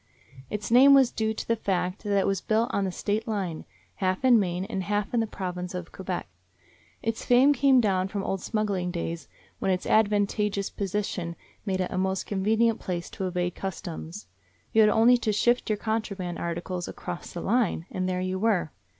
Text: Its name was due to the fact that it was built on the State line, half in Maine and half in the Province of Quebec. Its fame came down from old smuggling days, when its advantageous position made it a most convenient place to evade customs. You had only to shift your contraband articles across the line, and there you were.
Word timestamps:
Its 0.49 0.71
name 0.71 0.95
was 0.95 1.11
due 1.11 1.31
to 1.31 1.47
the 1.47 1.55
fact 1.55 2.03
that 2.05 2.17
it 2.17 2.25
was 2.25 2.41
built 2.41 2.71
on 2.73 2.85
the 2.85 2.91
State 2.91 3.27
line, 3.27 3.65
half 3.97 4.25
in 4.25 4.39
Maine 4.39 4.65
and 4.65 4.81
half 4.81 5.13
in 5.13 5.19
the 5.19 5.27
Province 5.27 5.75
of 5.75 5.91
Quebec. 5.91 6.27
Its 7.03 7.23
fame 7.23 7.53
came 7.53 7.79
down 7.79 8.07
from 8.07 8.23
old 8.23 8.41
smuggling 8.41 8.89
days, 8.89 9.27
when 9.59 9.69
its 9.69 9.85
advantageous 9.85 10.71
position 10.71 11.35
made 11.67 11.79
it 11.81 11.91
a 11.91 11.99
most 11.99 12.25
convenient 12.25 12.79
place 12.79 13.11
to 13.11 13.27
evade 13.27 13.53
customs. 13.53 14.25
You 14.73 14.81
had 14.81 14.89
only 14.89 15.17
to 15.19 15.31
shift 15.31 15.69
your 15.69 15.77
contraband 15.77 16.39
articles 16.39 16.87
across 16.87 17.31
the 17.31 17.41
line, 17.41 17.85
and 17.91 18.09
there 18.09 18.21
you 18.21 18.39
were. 18.39 18.71